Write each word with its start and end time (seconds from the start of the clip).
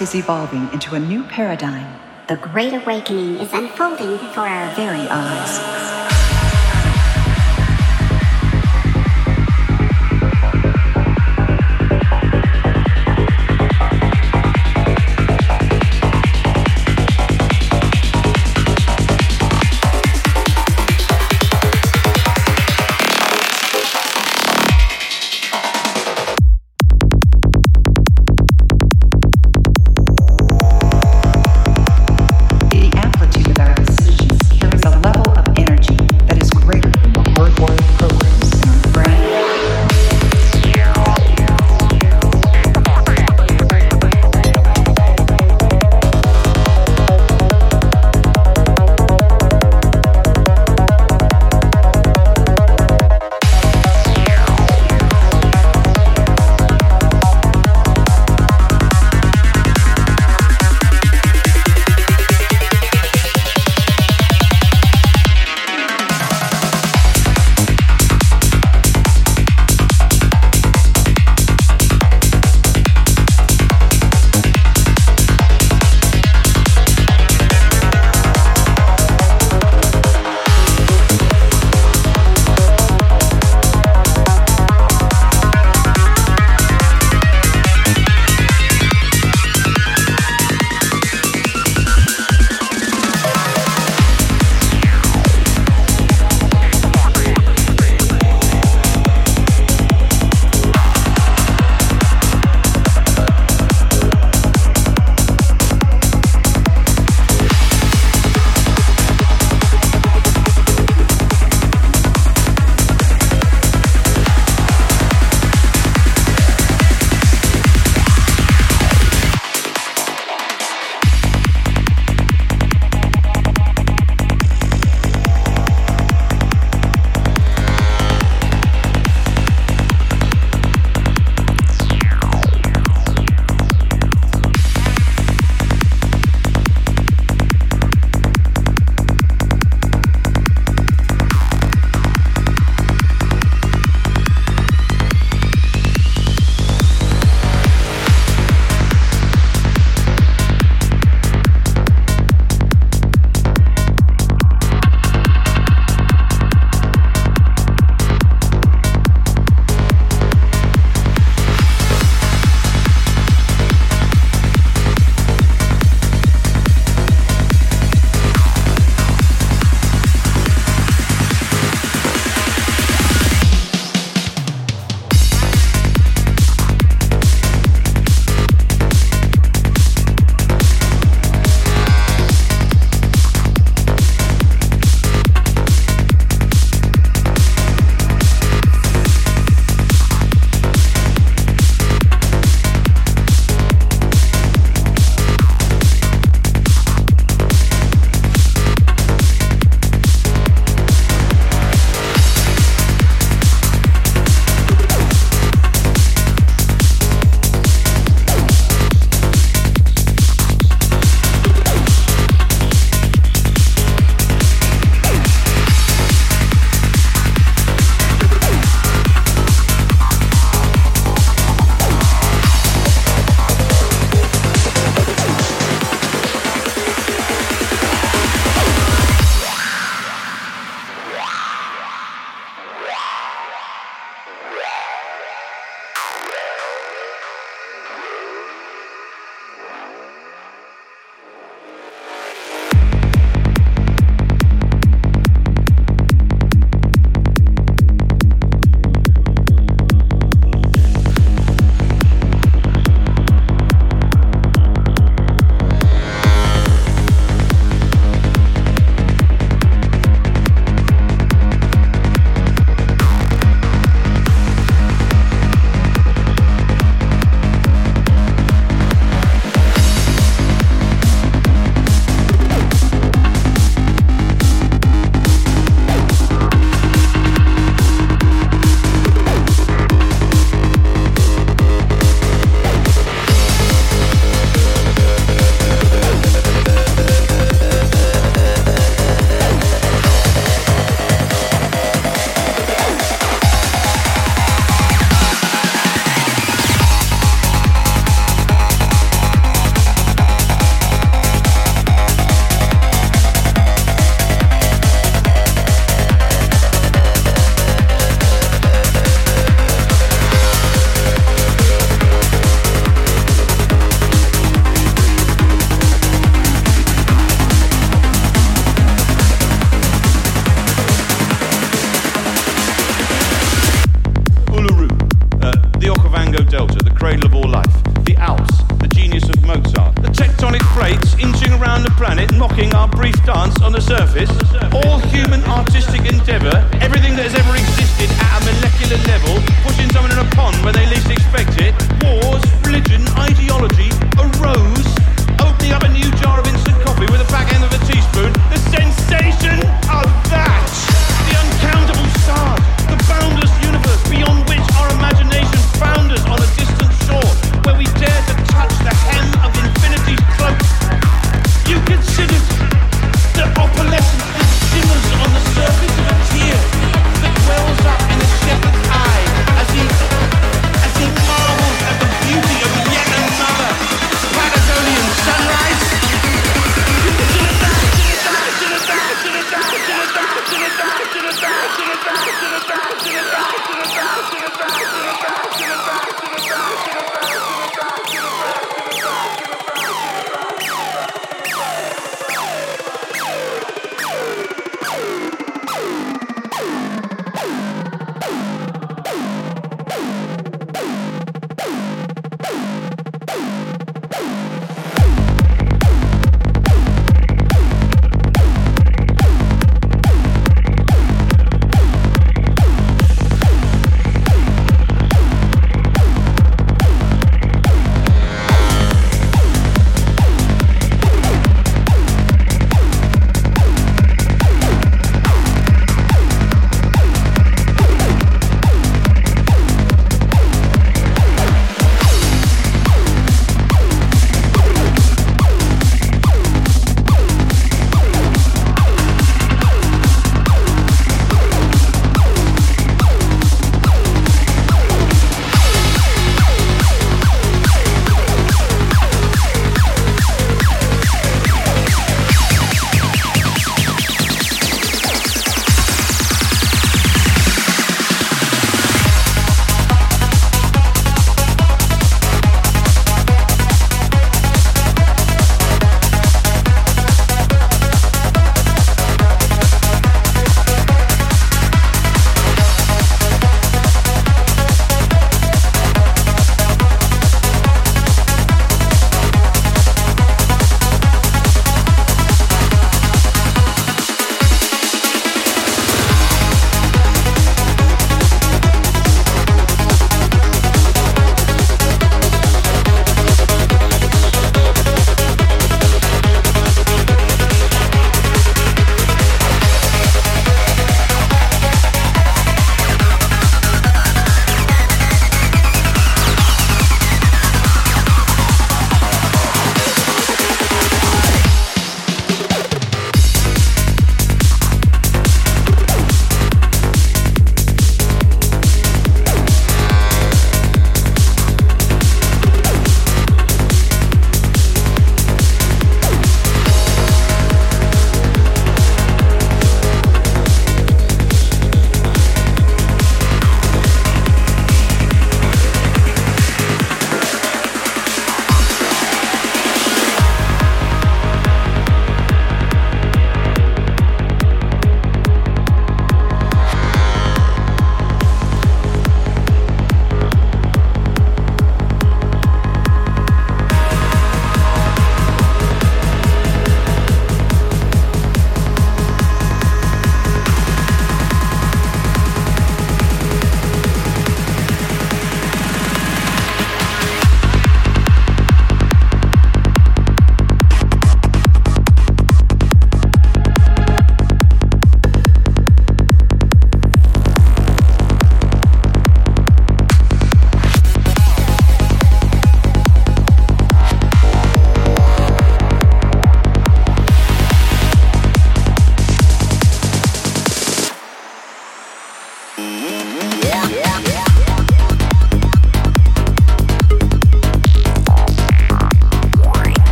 is 0.00 0.14
evolving 0.14 0.72
into 0.72 0.94
a 0.94 0.98
new 0.98 1.22
paradigm, 1.24 1.86
The 2.28 2.36
Great 2.36 2.72
Awakening 2.72 3.36
is 3.36 3.52
unfolding 3.52 4.12
before 4.12 4.46
our 4.46 4.74
very 4.74 5.06
eyes. 5.10 5.79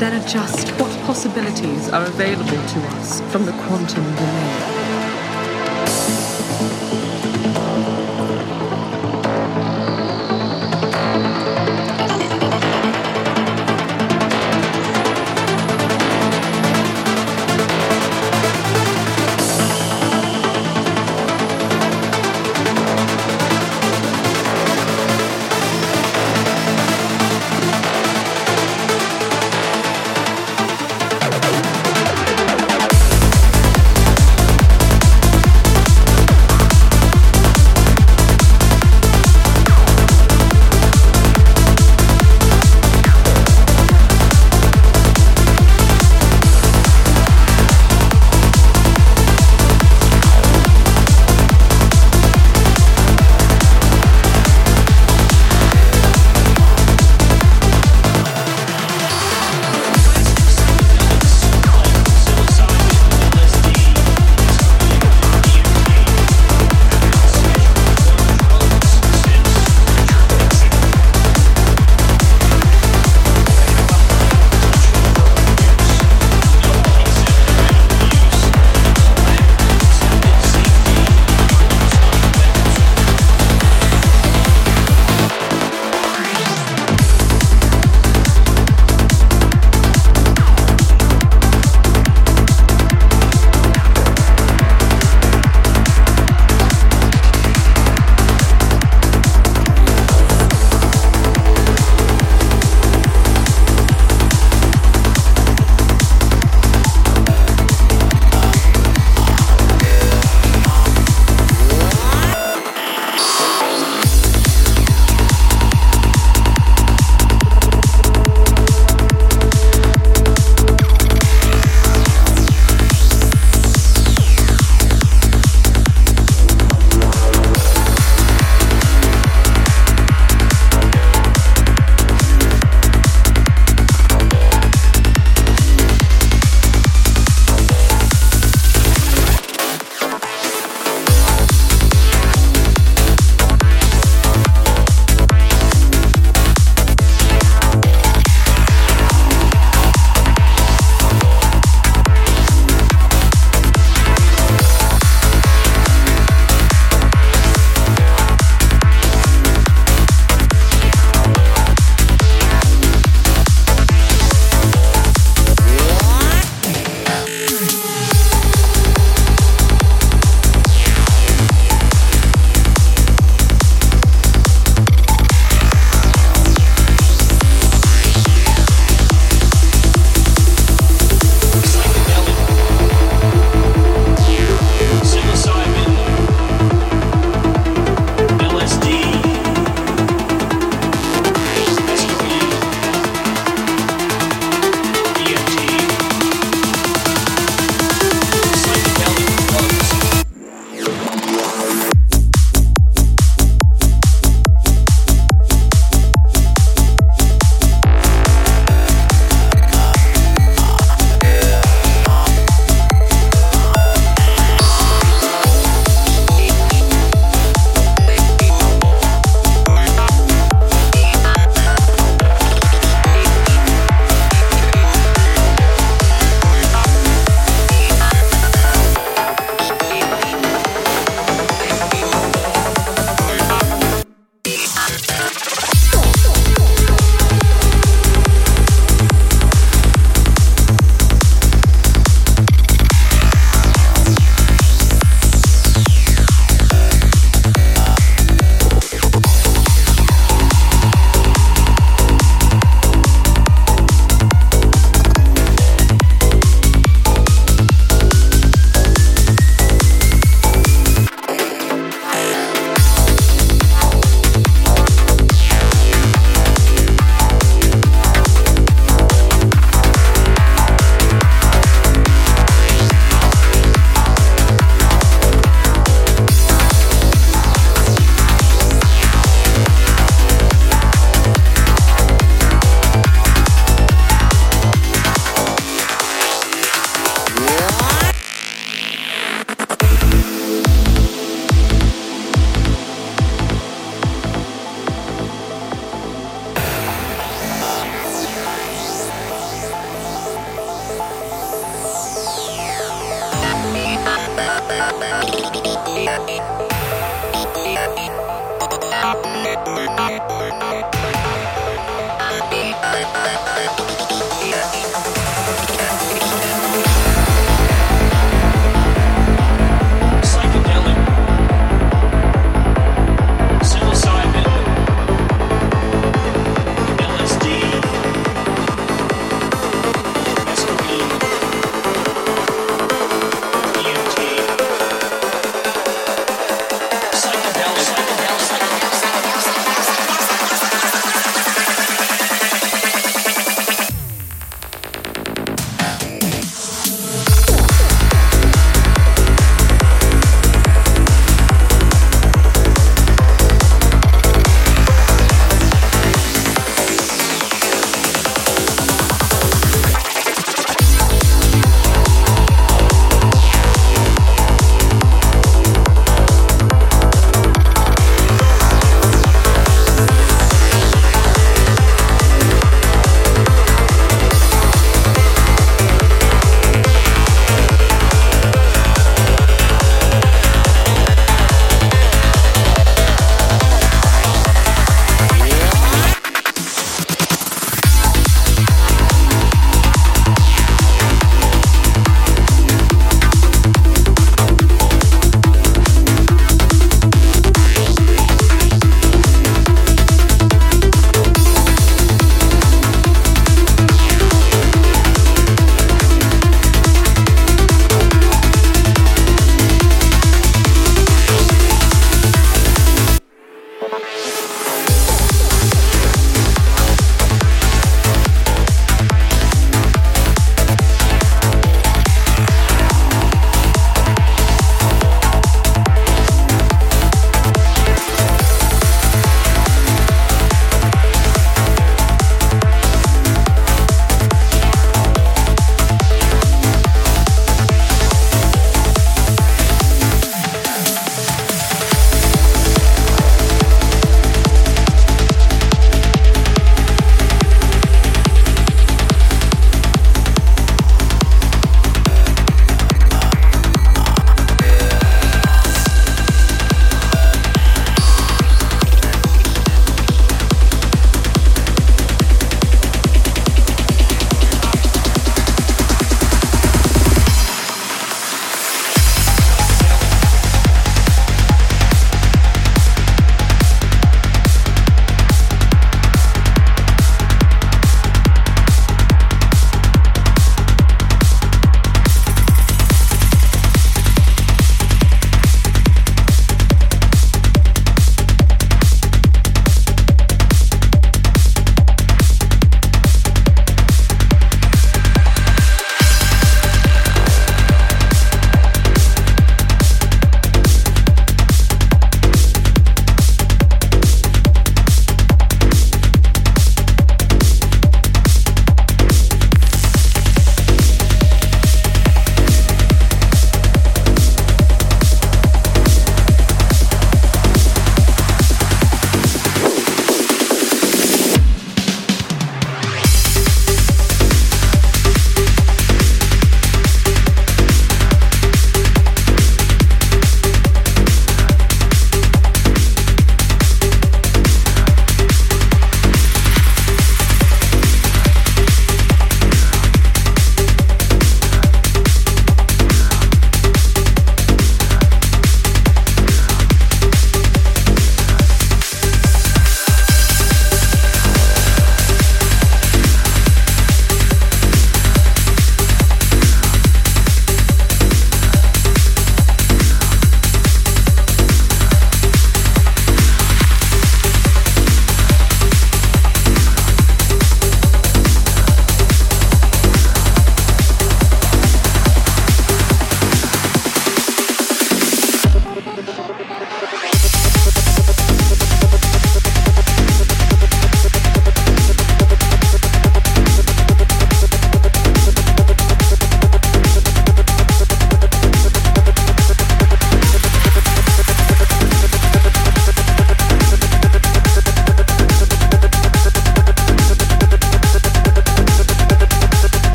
Which 0.00 0.08
then 0.08 0.22
adjust 0.22 0.59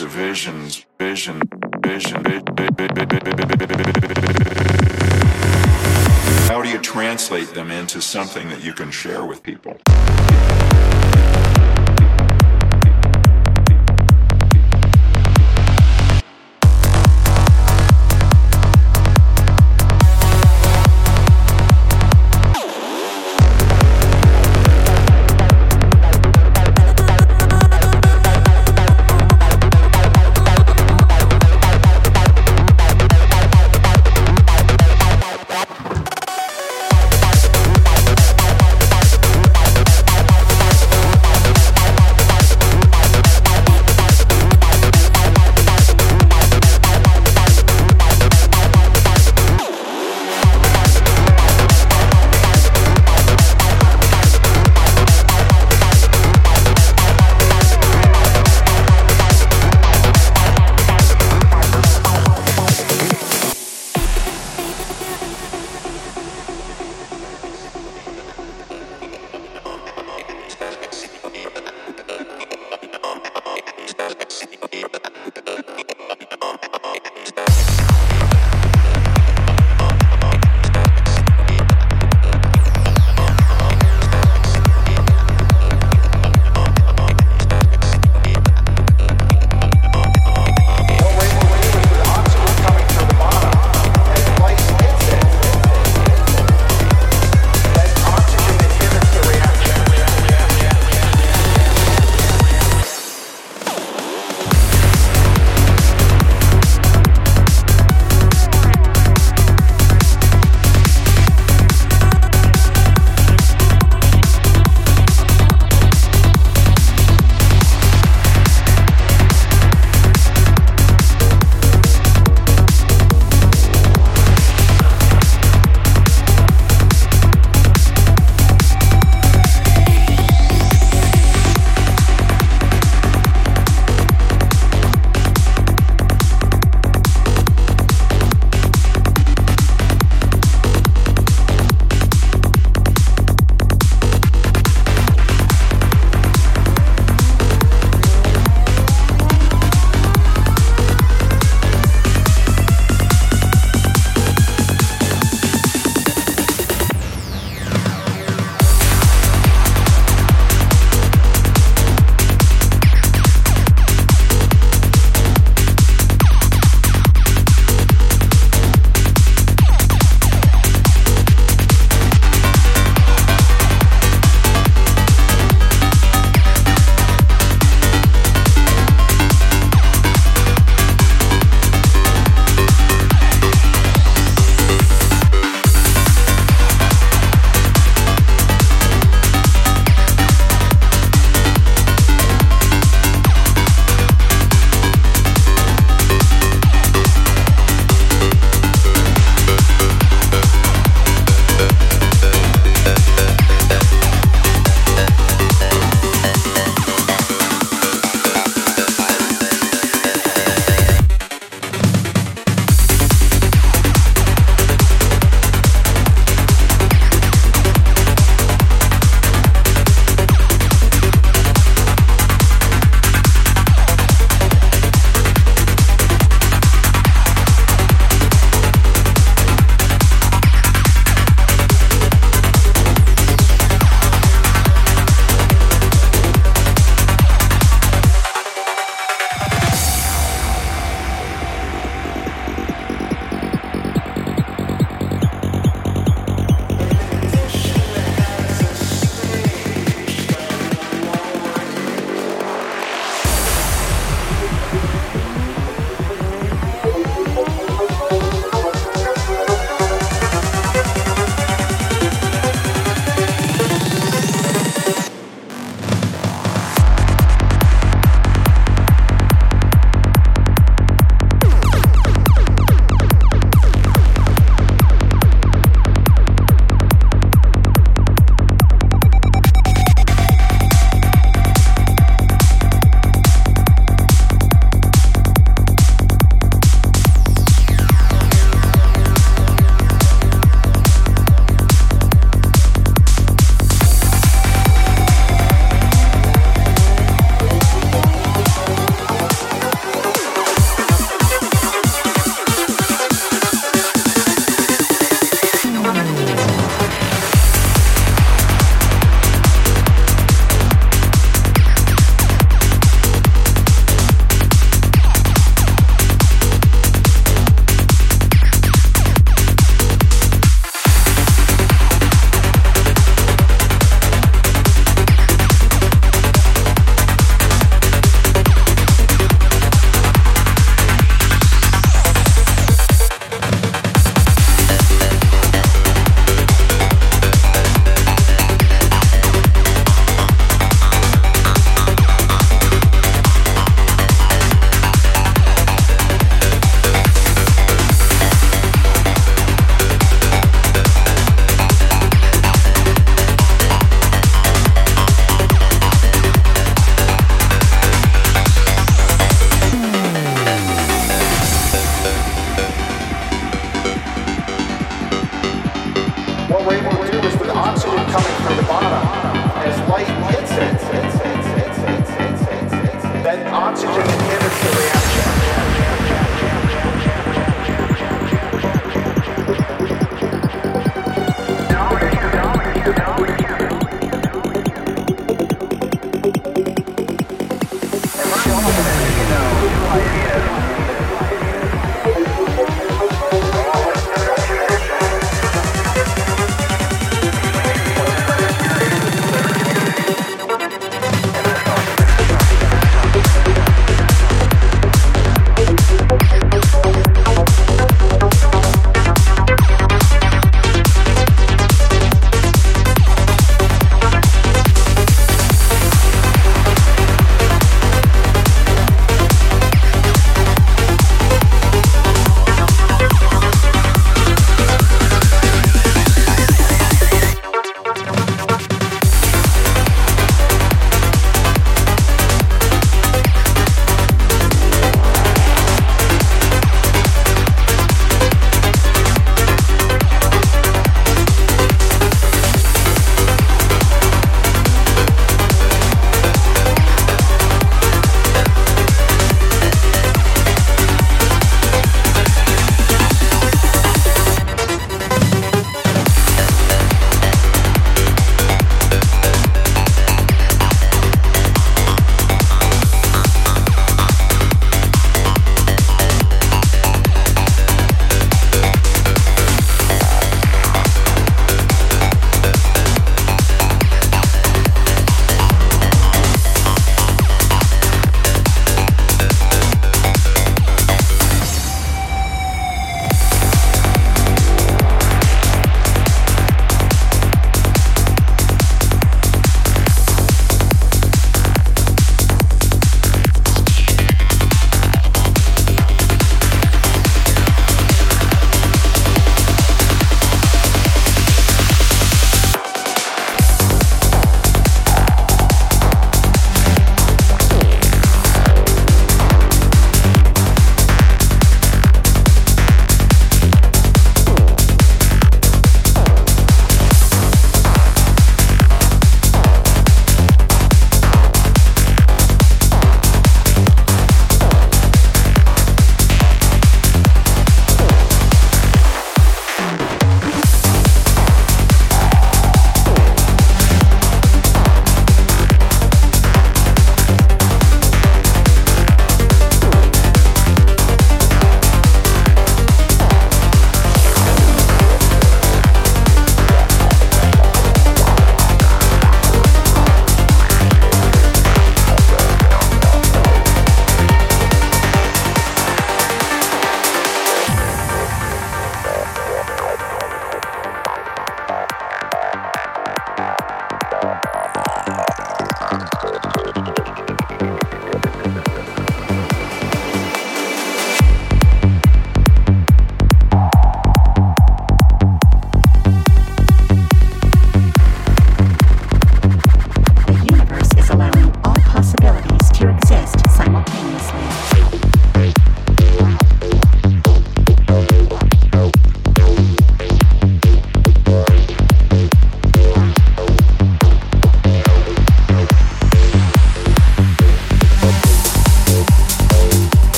of 0.00 0.10
vision, 0.10 0.57